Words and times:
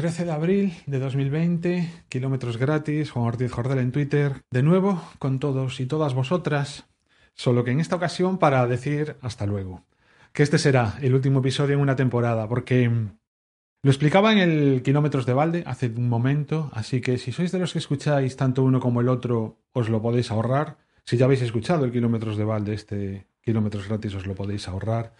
13 0.00 0.24
de 0.24 0.32
abril 0.32 0.72
de 0.86 0.98
2020, 0.98 2.04
kilómetros 2.08 2.56
gratis, 2.56 3.10
Juan 3.10 3.26
Ortiz 3.26 3.52
Jordel 3.52 3.80
en 3.80 3.92
Twitter, 3.92 4.40
de 4.50 4.62
nuevo 4.62 5.02
con 5.18 5.38
todos 5.38 5.78
y 5.78 5.84
todas 5.84 6.14
vosotras, 6.14 6.86
solo 7.34 7.64
que 7.64 7.72
en 7.72 7.80
esta 7.80 7.96
ocasión 7.96 8.38
para 8.38 8.66
decir 8.66 9.16
hasta 9.20 9.44
luego. 9.44 9.84
Que 10.32 10.42
este 10.42 10.56
será 10.56 10.94
el 11.02 11.14
último 11.14 11.40
episodio 11.40 11.74
en 11.74 11.82
una 11.82 11.96
temporada, 11.96 12.48
porque 12.48 12.88
lo 12.88 13.90
explicaba 13.90 14.32
en 14.32 14.38
el 14.38 14.82
Kilómetros 14.82 15.26
de 15.26 15.34
Balde 15.34 15.64
hace 15.66 15.88
un 15.88 16.08
momento, 16.08 16.70
así 16.72 17.02
que 17.02 17.18
si 17.18 17.30
sois 17.30 17.52
de 17.52 17.58
los 17.58 17.74
que 17.74 17.80
escucháis 17.80 18.36
tanto 18.36 18.62
uno 18.62 18.80
como 18.80 19.02
el 19.02 19.08
otro, 19.10 19.58
os 19.72 19.90
lo 19.90 20.00
podéis 20.00 20.30
ahorrar. 20.30 20.78
Si 21.04 21.18
ya 21.18 21.26
habéis 21.26 21.42
escuchado 21.42 21.84
el 21.84 21.92
Kilómetros 21.92 22.38
de 22.38 22.44
Balde, 22.44 22.72
este 22.72 23.26
Kilómetros 23.42 23.86
gratis 23.86 24.14
os 24.14 24.26
lo 24.26 24.34
podéis 24.34 24.66
ahorrar 24.66 25.12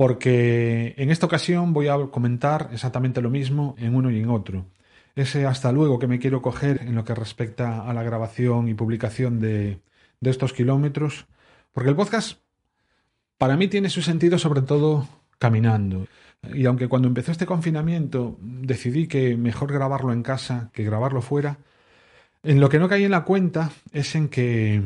porque 0.00 0.94
en 0.96 1.10
esta 1.10 1.26
ocasión 1.26 1.74
voy 1.74 1.88
a 1.88 1.98
comentar 2.06 2.70
exactamente 2.72 3.20
lo 3.20 3.28
mismo 3.28 3.74
en 3.76 3.94
uno 3.94 4.10
y 4.10 4.18
en 4.18 4.30
otro. 4.30 4.64
Ese 5.14 5.44
hasta 5.44 5.72
luego 5.72 5.98
que 5.98 6.06
me 6.06 6.18
quiero 6.18 6.40
coger 6.40 6.80
en 6.80 6.94
lo 6.94 7.04
que 7.04 7.14
respecta 7.14 7.82
a 7.82 7.92
la 7.92 8.02
grabación 8.02 8.66
y 8.68 8.72
publicación 8.72 9.40
de, 9.40 9.82
de 10.18 10.30
estos 10.30 10.54
kilómetros, 10.54 11.26
porque 11.72 11.90
el 11.90 11.96
podcast 11.96 12.38
para 13.36 13.58
mí 13.58 13.68
tiene 13.68 13.90
su 13.90 14.00
sentido 14.00 14.38
sobre 14.38 14.62
todo 14.62 15.06
caminando. 15.38 16.06
Y 16.54 16.64
aunque 16.64 16.88
cuando 16.88 17.06
empezó 17.06 17.30
este 17.30 17.44
confinamiento 17.44 18.38
decidí 18.40 19.06
que 19.06 19.36
mejor 19.36 19.70
grabarlo 19.70 20.14
en 20.14 20.22
casa 20.22 20.70
que 20.72 20.82
grabarlo 20.82 21.20
fuera, 21.20 21.58
en 22.42 22.58
lo 22.58 22.70
que 22.70 22.78
no 22.78 22.88
caí 22.88 23.04
en 23.04 23.10
la 23.10 23.24
cuenta 23.24 23.70
es 23.92 24.14
en 24.14 24.30
que 24.30 24.82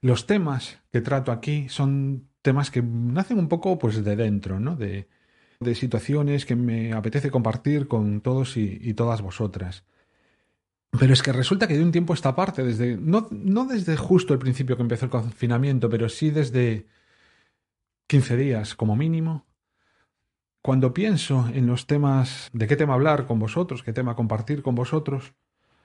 los 0.00 0.26
temas 0.26 0.78
que 0.90 1.02
trato 1.02 1.30
aquí 1.30 1.68
son 1.68 2.27
temas 2.42 2.70
que 2.70 2.82
nacen 2.82 3.38
un 3.38 3.48
poco 3.48 3.78
pues 3.78 4.02
de 4.04 4.16
dentro, 4.16 4.60
¿no? 4.60 4.76
De, 4.76 5.08
de 5.60 5.74
situaciones 5.74 6.46
que 6.46 6.56
me 6.56 6.92
apetece 6.92 7.30
compartir 7.30 7.88
con 7.88 8.20
todos 8.20 8.56
y, 8.56 8.94
todas 8.94 9.22
vosotras. 9.22 9.84
Pero 10.98 11.12
es 11.12 11.22
que 11.22 11.32
resulta 11.32 11.66
que 11.66 11.76
de 11.76 11.82
un 11.82 11.92
tiempo 11.92 12.14
esta 12.14 12.34
parte, 12.34 12.62
desde, 12.64 12.96
no, 12.96 13.28
no 13.30 13.66
desde 13.66 13.96
justo 13.96 14.32
el 14.32 14.38
principio 14.38 14.76
que 14.76 14.82
empezó 14.82 15.04
el 15.04 15.10
confinamiento, 15.10 15.90
pero 15.90 16.08
sí 16.08 16.30
desde 16.30 16.86
15 18.06 18.36
días 18.36 18.74
como 18.74 18.96
mínimo, 18.96 19.46
cuando 20.62 20.94
pienso 20.94 21.48
en 21.52 21.66
los 21.66 21.86
temas, 21.86 22.48
de 22.52 22.66
qué 22.66 22.76
tema 22.76 22.94
hablar 22.94 23.26
con 23.26 23.38
vosotros, 23.38 23.82
qué 23.82 23.92
tema 23.92 24.16
compartir 24.16 24.62
con 24.62 24.74
vosotros, 24.74 25.34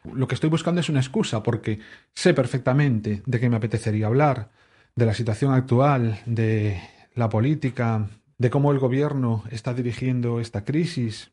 lo 0.03 0.27
que 0.27 0.35
estoy 0.35 0.49
buscando 0.49 0.81
es 0.81 0.89
una 0.89 0.99
excusa, 0.99 1.43
porque 1.43 1.79
sé 2.13 2.33
perfectamente 2.33 3.23
de 3.25 3.39
qué 3.39 3.49
me 3.49 3.57
apetecería 3.57 4.07
hablar, 4.07 4.51
de 4.95 5.05
la 5.05 5.13
situación 5.13 5.53
actual, 5.53 6.21
de 6.25 6.81
la 7.15 7.29
política, 7.29 8.09
de 8.37 8.49
cómo 8.49 8.71
el 8.71 8.79
gobierno 8.79 9.43
está 9.51 9.73
dirigiendo 9.73 10.39
esta 10.39 10.63
crisis, 10.63 11.31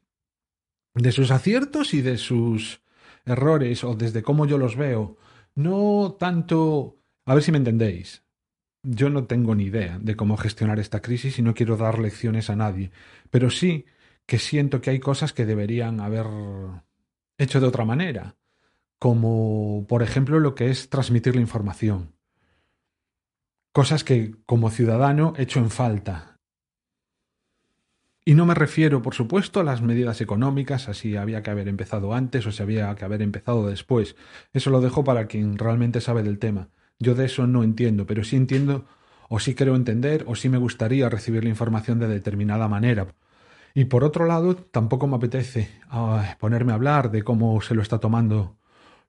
de 0.94 1.12
sus 1.12 1.30
aciertos 1.30 1.94
y 1.94 2.02
de 2.02 2.18
sus 2.18 2.82
errores, 3.24 3.84
o 3.84 3.94
desde 3.94 4.22
cómo 4.22 4.46
yo 4.46 4.58
los 4.58 4.76
veo. 4.76 5.16
No 5.54 6.16
tanto... 6.18 6.96
A 7.26 7.34
ver 7.34 7.42
si 7.42 7.52
me 7.52 7.58
entendéis. 7.58 8.24
Yo 8.82 9.10
no 9.10 9.24
tengo 9.26 9.54
ni 9.54 9.64
idea 9.64 9.98
de 10.00 10.16
cómo 10.16 10.36
gestionar 10.36 10.80
esta 10.80 11.00
crisis 11.02 11.38
y 11.38 11.42
no 11.42 11.54
quiero 11.54 11.76
dar 11.76 11.98
lecciones 11.98 12.48
a 12.48 12.56
nadie, 12.56 12.90
pero 13.30 13.50
sí 13.50 13.84
que 14.26 14.38
siento 14.38 14.80
que 14.80 14.90
hay 14.90 15.00
cosas 15.00 15.34
que 15.34 15.44
deberían 15.44 16.00
haber 16.00 16.26
hecho 17.36 17.60
de 17.60 17.66
otra 17.66 17.84
manera, 17.84 18.36
como 18.98 19.84
por 19.86 20.02
ejemplo 20.02 20.40
lo 20.40 20.54
que 20.54 20.70
es 20.70 20.88
transmitir 20.88 21.34
la 21.34 21.42
información 21.42 22.14
cosas 23.72 24.04
que 24.04 24.34
como 24.46 24.70
ciudadano 24.70 25.34
echo 25.36 25.60
en 25.60 25.70
falta. 25.70 26.36
Y 28.24 28.34
no 28.34 28.46
me 28.46 28.54
refiero, 28.54 29.02
por 29.02 29.14
supuesto, 29.14 29.60
a 29.60 29.64
las 29.64 29.80
medidas 29.80 30.20
económicas, 30.20 30.88
así 30.88 31.16
había 31.16 31.42
que 31.42 31.50
haber 31.50 31.68
empezado 31.68 32.14
antes 32.14 32.46
o 32.46 32.52
si 32.52 32.62
había 32.62 32.94
que 32.94 33.04
haber 33.04 33.22
empezado 33.22 33.66
después. 33.66 34.14
Eso 34.52 34.70
lo 34.70 34.80
dejo 34.80 35.04
para 35.04 35.26
quien 35.26 35.58
realmente 35.58 36.00
sabe 36.00 36.22
del 36.22 36.38
tema. 36.38 36.68
Yo 36.98 37.14
de 37.14 37.24
eso 37.26 37.46
no 37.46 37.64
entiendo, 37.64 38.06
pero 38.06 38.22
sí 38.24 38.36
entiendo 38.36 38.84
o 39.28 39.40
sí 39.40 39.54
creo 39.54 39.74
entender 39.74 40.24
o 40.28 40.34
sí 40.34 40.48
me 40.48 40.58
gustaría 40.58 41.08
recibir 41.08 41.44
la 41.44 41.50
información 41.50 41.98
de 41.98 42.08
determinada 42.08 42.68
manera. 42.68 43.06
Y 43.74 43.86
por 43.86 44.04
otro 44.04 44.26
lado, 44.26 44.54
tampoco 44.54 45.06
me 45.06 45.16
apetece 45.16 45.70
ah, 45.88 46.36
ponerme 46.38 46.72
a 46.72 46.74
hablar 46.74 47.10
de 47.10 47.22
cómo 47.22 47.60
se 47.62 47.74
lo 47.74 47.82
está 47.82 47.98
tomando 47.98 48.58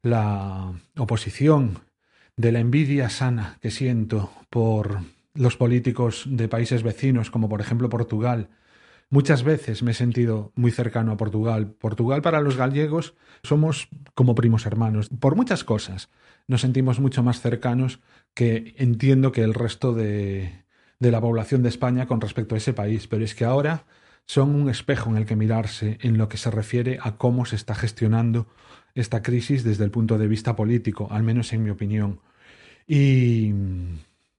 la 0.03 0.71
oposición 0.97 1.79
de 2.41 2.51
la 2.51 2.59
envidia 2.59 3.07
sana 3.11 3.59
que 3.61 3.69
siento 3.69 4.31
por 4.49 5.01
los 5.35 5.57
políticos 5.57 6.23
de 6.27 6.47
países 6.47 6.81
vecinos, 6.81 7.29
como 7.29 7.47
por 7.47 7.61
ejemplo 7.61 7.87
Portugal. 7.87 8.49
Muchas 9.11 9.43
veces 9.43 9.83
me 9.83 9.91
he 9.91 9.93
sentido 9.93 10.51
muy 10.55 10.71
cercano 10.71 11.11
a 11.11 11.17
Portugal. 11.17 11.67
Portugal 11.67 12.23
para 12.23 12.41
los 12.41 12.57
gallegos 12.57 13.13
somos 13.43 13.89
como 14.15 14.33
primos 14.33 14.65
hermanos. 14.65 15.09
Por 15.19 15.35
muchas 15.35 15.63
cosas 15.63 16.09
nos 16.47 16.61
sentimos 16.61 16.99
mucho 16.99 17.21
más 17.21 17.41
cercanos 17.41 17.99
que 18.33 18.73
entiendo 18.77 19.31
que 19.31 19.43
el 19.43 19.53
resto 19.53 19.93
de, 19.93 20.63
de 20.99 21.11
la 21.11 21.21
población 21.21 21.61
de 21.61 21.69
España 21.69 22.07
con 22.07 22.21
respecto 22.21 22.55
a 22.55 22.57
ese 22.57 22.73
país. 22.73 23.07
Pero 23.07 23.23
es 23.23 23.35
que 23.35 23.45
ahora 23.45 23.85
son 24.25 24.55
un 24.55 24.67
espejo 24.67 25.11
en 25.11 25.17
el 25.17 25.27
que 25.27 25.35
mirarse 25.35 25.99
en 26.01 26.17
lo 26.17 26.27
que 26.27 26.37
se 26.37 26.49
refiere 26.49 26.97
a 27.03 27.17
cómo 27.17 27.45
se 27.45 27.55
está 27.55 27.75
gestionando 27.75 28.47
esta 28.95 29.21
crisis 29.21 29.63
desde 29.63 29.83
el 29.83 29.91
punto 29.91 30.17
de 30.17 30.27
vista 30.27 30.55
político, 30.55 31.07
al 31.11 31.21
menos 31.21 31.53
en 31.53 31.63
mi 31.63 31.69
opinión. 31.69 32.19
Y 32.93 33.53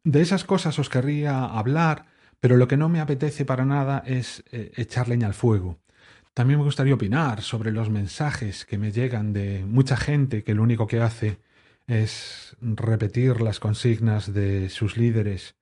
de 0.05 0.21
esas 0.21 0.45
cosas 0.45 0.79
os 0.79 0.91
querría 0.91 1.47
hablar, 1.47 2.05
pero 2.39 2.59
lo 2.59 2.69
que 2.69 2.77
no 2.77 2.91
me 2.91 3.01
apetece 3.01 3.47
para 3.47 3.65
nada 3.65 4.03
es 4.05 4.45
eh, 4.53 4.71
echar 4.77 5.09
leña 5.09 5.27
al 5.27 5.33
fuego. 5.33 5.79
También 6.35 6.59
me 6.59 6.67
gustaría 6.67 6.93
opinar 6.93 7.41
sobre 7.41 7.73
los 7.73 7.89
mensajes 7.89 8.67
que 8.67 8.77
me 8.77 8.93
llegan 8.93 9.33
de 9.33 9.65
mucha 9.67 9.97
gente 9.97 10.45
que 10.45 10.53
lo 10.55 10.63
único 10.63 10.87
que 10.87 11.01
hace 11.01 11.39
es 11.87 12.55
repetir 12.61 13.41
las 13.41 13.59
consignas 13.59 14.35
de 14.35 14.69
sus 14.69 14.99
líderes, 14.99 15.55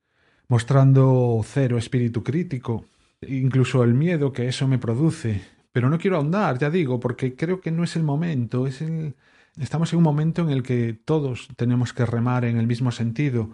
mostrando 0.49 1.41
cero 1.45 1.79
espíritu 1.79 2.25
crítico, 2.25 2.87
incluso 3.25 3.85
el 3.85 3.95
miedo 3.95 4.33
que 4.33 4.49
eso 4.49 4.67
me 4.67 4.79
produce. 4.79 5.43
Pero 5.71 5.91
no 5.91 5.99
quiero 5.99 6.17
ahondar, 6.17 6.59
ya 6.59 6.71
digo, 6.71 6.99
porque 6.99 7.37
creo 7.37 7.61
que 7.61 7.71
no 7.71 7.85
es 7.85 7.95
el 7.95 8.03
momento, 8.03 8.67
es 8.67 8.83
el, 8.83 9.15
Estamos 9.59 9.93
en 9.93 9.99
un 9.99 10.05
momento 10.05 10.43
en 10.43 10.51
el 10.51 10.63
que 10.63 10.93
todos 11.05 11.49
tenemos 11.57 11.93
que 11.93 12.07
remar 12.07 12.45
en 12.45 12.57
el 12.57 12.67
mismo 12.67 12.93
sentido 12.93 13.51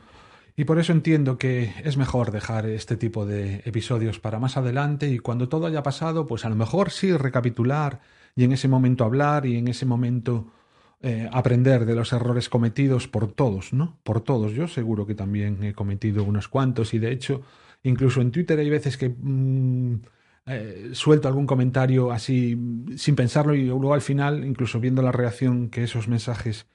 y 0.56 0.64
por 0.64 0.78
eso 0.78 0.92
entiendo 0.92 1.38
que 1.38 1.72
es 1.84 1.96
mejor 1.96 2.30
dejar 2.30 2.66
este 2.66 2.96
tipo 2.96 3.26
de 3.26 3.62
episodios 3.64 4.18
para 4.18 4.38
más 4.38 4.56
adelante 4.56 5.08
y 5.08 5.18
cuando 5.18 5.48
todo 5.48 5.66
haya 5.66 5.82
pasado, 5.82 6.26
pues 6.26 6.44
a 6.44 6.48
lo 6.48 6.56
mejor 6.56 6.90
sí 6.90 7.16
recapitular 7.16 8.00
y 8.34 8.44
en 8.44 8.52
ese 8.52 8.68
momento 8.68 9.04
hablar 9.04 9.46
y 9.46 9.56
en 9.56 9.68
ese 9.68 9.86
momento 9.86 10.46
eh, 11.02 11.28
aprender 11.32 11.84
de 11.84 11.94
los 11.94 12.12
errores 12.12 12.48
cometidos 12.48 13.06
por 13.06 13.32
todos, 13.32 13.72
¿no? 13.72 13.98
Por 14.02 14.22
todos. 14.22 14.52
Yo 14.52 14.66
seguro 14.68 15.06
que 15.06 15.14
también 15.14 15.62
he 15.62 15.74
cometido 15.74 16.24
unos 16.24 16.48
cuantos 16.48 16.94
y 16.94 16.98
de 16.98 17.12
hecho 17.12 17.42
incluso 17.82 18.20
en 18.20 18.32
Twitter 18.32 18.58
hay 18.58 18.70
veces 18.70 18.96
que 18.96 19.10
mm, 19.10 20.00
eh, 20.46 20.90
suelto 20.92 21.28
algún 21.28 21.46
comentario 21.46 22.12
así 22.12 22.56
sin 22.96 23.16
pensarlo 23.16 23.54
y 23.54 23.66
luego 23.66 23.94
al 23.94 24.00
final, 24.00 24.44
incluso 24.44 24.80
viendo 24.80 25.02
la 25.02 25.12
reacción 25.12 25.70
que 25.70 25.84
esos 25.84 26.06
mensajes 26.08 26.66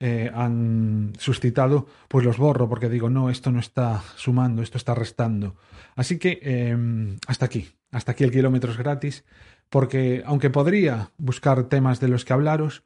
eh, 0.00 0.30
han 0.34 1.14
suscitado, 1.18 1.86
pues 2.08 2.24
los 2.24 2.36
borro 2.36 2.68
porque 2.68 2.90
digo, 2.90 3.08
no, 3.08 3.30
esto 3.30 3.50
no 3.50 3.60
está 3.60 4.02
sumando, 4.16 4.62
esto 4.62 4.76
está 4.76 4.94
restando. 4.94 5.56
Así 5.96 6.18
que 6.18 6.40
em, 6.42 7.16
hasta 7.26 7.46
aquí, 7.46 7.68
hasta 7.90 8.12
aquí 8.12 8.24
el 8.24 8.30
kilómetros 8.30 8.76
gratis, 8.76 9.24
porque 9.70 10.22
aunque 10.26 10.50
podría 10.50 11.10
buscar 11.16 11.64
temas 11.64 12.00
de 12.00 12.08
los 12.08 12.24
que 12.24 12.32
hablaros, 12.32 12.84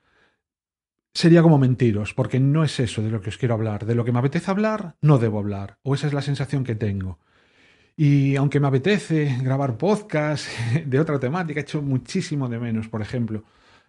sería 1.14 1.42
como 1.42 1.58
mentiros, 1.58 2.14
porque 2.14 2.38
no 2.38 2.62
es 2.62 2.78
eso 2.78 3.02
de 3.02 3.10
lo 3.10 3.20
que 3.20 3.30
os 3.30 3.38
quiero 3.38 3.54
hablar. 3.54 3.86
De 3.86 3.94
lo 3.96 4.04
que 4.04 4.12
me 4.12 4.20
apetece 4.20 4.50
hablar, 4.50 4.96
no 5.00 5.18
debo 5.18 5.38
hablar, 5.40 5.78
o 5.82 5.94
esa 5.94 6.06
es 6.06 6.12
la 6.12 6.22
sensación 6.22 6.62
que 6.62 6.76
tengo. 6.76 7.18
Y 8.00 8.36
aunque 8.36 8.60
me 8.60 8.68
apetece 8.68 9.38
grabar 9.42 9.76
podcast 9.76 10.46
de 10.86 11.00
otra 11.00 11.18
temática, 11.18 11.58
he 11.58 11.64
hecho 11.64 11.82
muchísimo 11.82 12.48
de 12.48 12.60
menos, 12.60 12.86
por 12.86 13.02
ejemplo, 13.02 13.42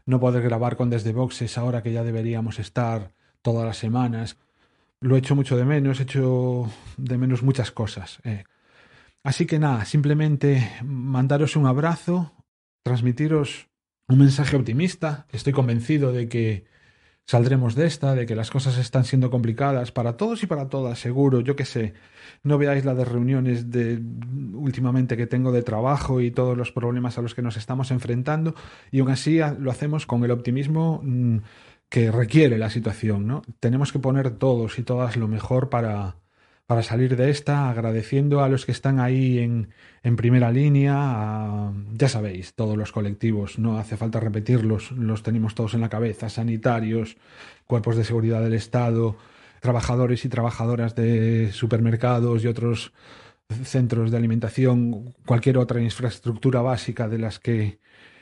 no 0.07 0.19
poder 0.19 0.41
grabar 0.41 0.75
con 0.77 0.89
Desde 0.89 1.13
Boxes 1.13 1.59
ahora 1.59 1.83
que 1.83 1.93
ya 1.93 2.03
deberíamos 2.03 2.57
estar 2.57 3.11
todas 3.43 3.67
las 3.67 3.77
semanas. 3.77 4.39
Lo 4.99 5.15
he 5.15 5.19
hecho 5.19 5.35
mucho 5.35 5.55
de 5.57 5.63
menos, 5.63 5.99
he 5.99 6.03
hecho 6.03 6.71
de 6.97 7.19
menos 7.19 7.43
muchas 7.43 7.69
cosas. 7.69 8.17
Eh. 8.23 8.45
Así 9.21 9.45
que 9.45 9.59
nada, 9.59 9.85
simplemente 9.85 10.67
mandaros 10.83 11.55
un 11.55 11.67
abrazo, 11.67 12.33
transmitiros 12.81 13.67
un 14.07 14.17
mensaje 14.17 14.55
optimista. 14.55 15.27
Estoy 15.29 15.53
convencido 15.53 16.11
de 16.11 16.27
que 16.27 16.65
saldremos 17.29 17.75
de 17.75 17.85
esta, 17.85 18.15
de 18.15 18.25
que 18.25 18.35
las 18.35 18.49
cosas 18.49 18.79
están 18.79 19.05
siendo 19.05 19.29
complicadas 19.29 19.91
para 19.91 20.17
todos 20.17 20.41
y 20.41 20.47
para 20.47 20.67
todas, 20.67 20.97
seguro, 20.97 21.41
yo 21.41 21.55
qué 21.55 21.63
sé. 21.63 21.93
No 22.41 22.57
veáis 22.57 22.85
la 22.85 22.95
de 22.95 23.05
reuniones 23.05 23.69
de 23.69 24.01
últimamente 24.55 25.15
que 25.15 25.27
tengo 25.27 25.51
de 25.51 25.61
trabajo 25.61 26.21
y 26.21 26.31
todos 26.31 26.57
los 26.57 26.71
problemas 26.71 27.19
a 27.19 27.21
los 27.21 27.35
que 27.35 27.43
nos 27.43 27.55
estamos 27.55 27.91
enfrentando 27.91 28.55
y 28.89 29.01
aún 29.01 29.11
así 29.11 29.39
lo 29.59 29.69
hacemos 29.69 30.07
con 30.07 30.23
el 30.23 30.31
optimismo 30.31 31.01
mm, 31.03 31.37
que 31.87 32.11
requiere 32.11 32.57
la 32.57 32.71
situación, 32.71 33.27
¿no? 33.27 33.43
Tenemos 33.59 33.91
que 33.91 33.99
poner 33.99 34.31
todos 34.31 34.79
y 34.79 34.81
todas 34.81 35.15
lo 35.15 35.27
mejor 35.27 35.69
para 35.69 36.15
para 36.69 36.83
salir 36.83 37.15
de 37.15 37.31
esta, 37.31 37.67
agradeciendo 37.71 38.43
a 38.43 38.47
los 38.47 38.67
que 38.67 38.71
están 38.71 38.99
ahí 38.99 39.39
en, 39.39 39.69
en 40.03 40.15
primera 40.15 40.51
línea, 40.51 41.73
ya 41.93 42.07
sabéis, 42.07 42.53
todos 42.53 42.77
los 42.77 42.91
colectivos, 42.91 43.57
no 43.57 43.79
hace 43.79 43.97
falta 43.97 44.19
repetirlos, 44.19 44.91
los 44.91 45.23
tenemos 45.23 45.55
todos 45.55 45.73
en 45.73 45.81
la 45.81 45.89
cabeza, 45.89 46.29
sanitarios, 46.29 47.17
cuerpos 47.65 47.97
de 47.97 48.03
seguridad 48.03 48.43
del 48.43 48.53
Estado, 48.53 49.17
trabajadores 49.61 50.25
y 50.25 50.29
trabajadoras 50.29 50.93
de 50.93 51.51
supermercados 51.53 52.43
y 52.43 52.47
otros 52.47 52.93
centros 53.63 54.11
de 54.11 54.17
alimentación, 54.17 55.15
cualquier 55.25 55.57
otra 55.57 55.81
infraestructura 55.81 56.61
básica 56.61 57.09
de 57.09 57.17
las 57.17 57.39
que 57.39 57.79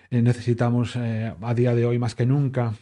eh, 0.09 0.21
necesitamos 0.21 0.95
eh, 0.95 1.33
a 1.41 1.53
día 1.53 1.75
de 1.75 1.85
hoy 1.85 1.99
más 1.99 2.15
que 2.15 2.25
nunca. 2.25 2.75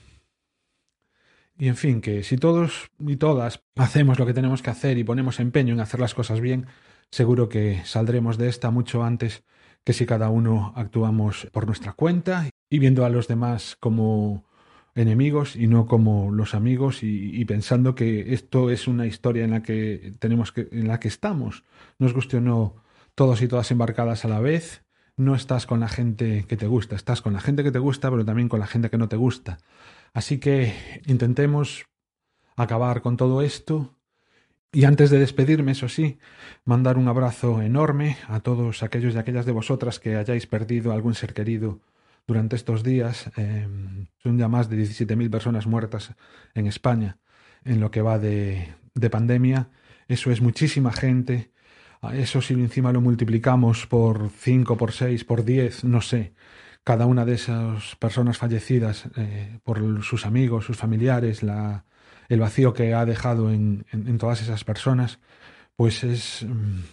Y 1.57 1.69
en 1.69 1.78
fin, 1.78 2.02
que 2.02 2.24
si 2.24 2.38
todos 2.38 2.92
y 3.00 3.16
todas 3.16 3.63
hacemos 3.75 4.19
lo 4.19 4.25
que 4.25 4.34
tenemos 4.34 4.62
que 4.62 4.69
hacer 4.69 4.98
y 4.98 5.04
ponemos 5.04 5.40
empeño 5.40 5.74
en 5.74 5.80
hacer 5.80 6.00
las 6.00 6.13
cosas 6.13 6.42
bien, 6.42 6.68
seguro 7.12 7.48
que 7.48 7.81
saldremos 7.86 8.38
de 8.38 8.50
esta 8.50 8.72
mucho 8.72 9.04
antes 9.04 9.44
que 9.86 9.94
si 9.94 10.06
cada 10.06 10.30
uno 10.30 10.74
actuamos 10.75 11.48
por 11.54 11.66
nuestra 11.66 11.94
cuenta 11.94 12.50
y 12.69 12.80
viendo 12.80 13.06
a 13.06 13.10
los 13.10 13.28
demás 13.28 13.78
como 13.80 14.44
enemigos 14.96 15.56
y 15.56 15.68
no 15.68 15.86
como 15.86 16.31
los 16.31 16.56
amigos 16.56 17.04
y, 17.04 17.44
pensando 17.46 17.96
que 17.96 18.34
esto 18.34 18.69
es 18.69 18.88
una 18.88 19.06
historia 19.06 19.44
en 19.44 19.52
la 19.52 19.62
que 19.62 20.13
tenemos 20.19 20.52
que 20.52 20.68
en 20.72 20.88
la 20.88 21.00
que 21.00 21.07
estamos. 21.07 21.63
Nos 22.00 22.13
guste 22.13 22.38
o 22.38 22.42
no 22.42 22.75
todos 23.13 23.42
y 23.42 23.48
todas 23.48 23.72
embarcadas 23.72 24.25
a 24.25 24.28
la 24.28 24.40
vez 24.40 24.84
no 25.18 25.36
estás 25.36 25.66
con 25.66 25.80
la 25.80 25.88
gente 25.88 26.46
que 26.48 26.57
te 26.57 26.68
gusta 26.68 26.96
estás 26.96 27.22
con 27.22 27.31
la 27.31 27.40
gente 27.40 27.63
que 27.63 27.72
te 27.72 27.80
gusta 27.80 28.12
pero 28.12 28.25
también 28.25 28.50
con 28.50 28.60
la 28.60 28.68
gente 28.68 28.90
que 28.90 28.98
no 28.98 29.07
te 29.07 29.16
gusta 29.16 29.60
así 30.15 30.39
que 30.39 30.73
intentemos 31.06 31.85
acabar 32.56 33.03
con 33.03 33.17
todo 33.17 33.44
esto 33.44 33.95
y 34.71 34.85
antes 34.85 35.09
de 35.12 35.19
despedirme 35.19 35.73
eso 35.73 35.88
sí 35.88 36.17
mandar 36.63 36.97
un 36.97 37.07
abrazo 37.07 37.62
enorme 37.62 38.17
a 38.27 38.39
todos 38.39 38.81
aquellos 38.81 39.13
y 39.13 39.17
aquellas 39.17 39.45
de 39.45 39.51
vosotras 39.51 40.00
que 40.00 40.15
hayáis 40.15 40.47
perdido 40.47 40.91
algún 40.91 41.13
ser 41.13 41.33
querido 41.33 41.79
durante 42.27 42.56
estos 42.56 42.83
días. 42.83 43.31
Em, 43.38 44.07
son 44.17 44.38
ya 44.38 44.47
más 44.47 44.69
de 44.69 44.77
17.000 44.77 45.29
personas 45.29 45.67
muertas 45.67 46.13
en 46.53 46.68
España 46.68 47.19
en 47.63 47.79
lo 47.79 47.91
que 47.91 48.01
va 48.01 48.19
de, 48.19 48.73
de 48.94 49.09
pandemia. 49.09 49.69
Eso 50.07 50.31
es 50.31 50.41
muchísima 50.41 50.91
gente. 50.91 51.51
Eso 52.13 52.41
si 52.41 52.53
encima 52.53 52.91
lo 52.91 53.01
multiplicamos 53.01 53.88
por 53.88 54.29
5, 54.29 54.77
por 54.77 54.91
6, 54.91 55.23
por 55.23 55.44
10, 55.44 55.85
no 55.85 56.01
sé. 56.01 56.33
Cada 56.85 57.07
una 57.07 57.25
de 57.25 57.33
esas 57.33 57.97
personas 57.97 58.37
fallecidas 58.37 59.09
eh, 59.17 59.59
por 59.63 60.03
sus 60.03 60.25
amigos, 60.25 60.65
sus 60.65 60.77
familiares, 60.77 61.41
el 62.29 62.39
vacío 62.39 62.73
que 62.73 62.93
ha 62.93 63.05
dejado 63.05 63.51
en, 63.51 63.85
en, 63.91 64.17
todas 64.17 64.41
esas 64.41 64.63
personas, 64.63 65.19
pues 65.75 66.05
es... 66.05 66.45
Mm, 66.47 66.83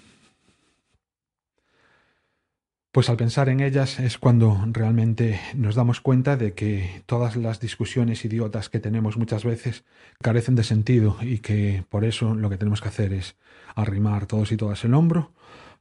pues 2.93 3.09
al 3.09 3.17
pensar 3.17 3.49
en 3.49 3.61
ellas 3.61 3.99
es 4.01 4.19
cuando 4.19 4.67
realmente 4.71 5.41
nos 5.55 5.75
damos 5.75 6.01
cuenta 6.03 6.37
de 6.37 6.53
que 6.53 7.03
todas 7.07 7.37
las 7.37 7.59
discusiones 7.59 8.25
idiotas 8.27 8.69
que 8.69 8.81
tenemos 8.81 9.17
muchas 9.17 9.45
veces 9.45 9.85
carecen 10.21 10.57
de 10.57 10.65
sentido 10.65 11.17
y 11.23 11.39
que 11.39 11.85
por 11.89 12.05
eso 12.05 12.35
lo 12.35 12.51
que 12.51 12.59
tenemos 12.59 12.83
que 12.83 12.89
hacer 12.89 13.15
es 13.15 13.37
arrimar 13.75 14.27
todos 14.27 14.53
y 14.53 14.59
todas 14.59 14.85
el 14.85 14.93
hombro 14.93 15.33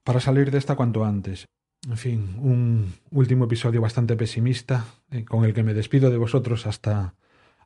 para 0.06 0.22
salir 0.22 0.52
de 0.52 0.58
esta 0.58 0.76
cuanto 0.76 1.04
antes. 1.04 1.48
En 1.90 1.98
fin, 1.98 2.36
un 2.40 2.94
último 3.12 3.46
episodio 3.46 3.82
bastante 3.82 4.16
pesimista 4.16 4.86
eh, 5.10 5.26
con 5.26 5.46
el 5.46 5.54
que 5.54 5.64
me 5.64 5.74
despido 5.74 6.10
de 6.10 6.18
vosotros 6.18 6.68
hasta 6.68 7.16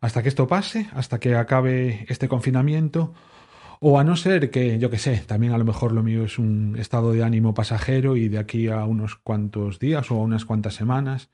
hasta 0.01 0.21
que 0.21 0.29
esto 0.29 0.47
pase, 0.47 0.87
hasta 0.93 1.19
que 1.19 1.35
acabe 1.35 2.05
este 2.09 2.27
confinamiento. 2.27 3.13
O 3.79 3.99
a 3.99 4.03
no 4.03 4.15
ser 4.15 4.49
que, 4.51 4.79
yo 4.79 4.89
que 4.89 4.97
sé, 4.97 5.23
también 5.25 5.53
a 5.53 5.57
lo 5.57 5.65
mejor 5.65 5.91
lo 5.91 6.03
mío 6.03 6.23
es 6.25 6.39
un 6.39 6.75
estado 6.79 7.11
de 7.11 7.23
ánimo 7.23 7.53
pasajero 7.53 8.15
y 8.15 8.29
de 8.29 8.37
aquí 8.37 8.67
a 8.67 8.85
unos 8.85 9.15
cuantos 9.15 9.79
días 9.79 10.11
o 10.11 10.15
a 10.15 10.23
unas 10.23 10.45
cuantas 10.45 10.75
semanas, 10.75 11.29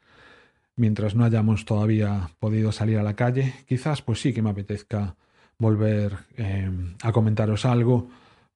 mientras 0.76 1.16
no 1.16 1.24
hayamos 1.24 1.66
todavía 1.66 2.32
podido 2.40 2.72
salir 2.72 2.98
a 2.98 3.04
la 3.04 3.16
calle, 3.16 3.54
quizás 3.68 4.02
pues 4.02 4.22
sí 4.22 4.34
que 4.34 4.42
me 4.42 4.50
apetezca 4.50 5.16
volver 5.60 6.18
em, 6.38 6.96
a 7.04 7.12
comentaros 7.12 7.66
algo, 7.66 8.10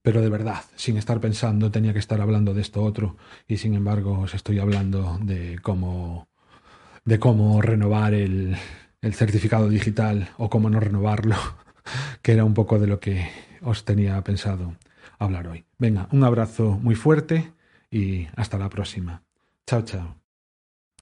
pero 0.06 0.22
de 0.22 0.30
verdad, 0.30 0.64
sin 0.76 0.98
estar 0.98 1.20
pensando, 1.20 1.72
tenía 1.72 1.92
que 1.92 1.98
estar 1.98 2.22
hablando 2.22 2.54
de 2.54 2.62
esto 2.62 2.84
otro 2.84 3.18
y 3.48 3.58
sin 3.58 3.74
embargo 3.74 4.20
os 4.20 4.36
estoy 4.36 4.60
hablando 4.60 5.18
de 5.24 5.58
cómo 5.64 6.28
de 7.06 7.18
cómo 7.18 7.60
renovar 7.60 8.14
el, 8.14 8.56
el 9.02 9.14
certificado 9.16 9.68
digital 9.68 10.30
o 10.38 10.48
cómo 10.48 10.70
no 10.70 10.80
renovarlo, 10.80 11.36
que 12.22 12.34
era 12.34 12.46
un 12.46 12.54
poco 12.54 12.78
de 12.78 12.86
lo 12.86 13.00
que 13.00 13.28
os 13.64 13.84
tenía 13.84 14.24
pensado 14.24 14.76
hablar 15.18 15.48
hoy. 15.48 15.66
Venga, 15.80 16.08
un 16.12 16.24
abrazo 16.24 16.80
muy 16.80 16.94
fuerte 16.94 17.54
y 17.90 18.28
hasta 18.36 18.60
la 18.60 18.70
próxima. 18.70 19.24
Chao, 19.66 19.82
chao. 19.82 20.25